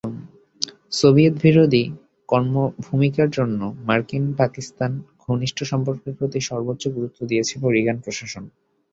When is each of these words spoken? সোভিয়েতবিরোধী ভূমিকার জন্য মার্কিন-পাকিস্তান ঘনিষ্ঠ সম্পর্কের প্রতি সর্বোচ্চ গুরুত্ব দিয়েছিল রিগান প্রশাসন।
সোভিয়েতবিরোধী 0.91 1.83
ভূমিকার 2.85 3.27
জন্য 3.37 3.59
মার্কিন-পাকিস্তান 3.87 4.91
ঘনিষ্ঠ 5.25 5.57
সম্পর্কের 5.63 6.13
প্রতি 6.19 6.39
সর্বোচ্চ 6.49 6.83
গুরুত্ব 6.87 7.19
দিয়েছিল 7.25 7.61
রিগান 7.75 7.97
প্রশাসন। 8.05 8.43